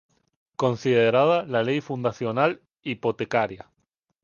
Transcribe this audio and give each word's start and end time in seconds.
Considerada 0.55 1.43
la 1.43 1.61
ley 1.61 1.79
fundacional 1.79 2.63
hipotecaria. 2.81 3.69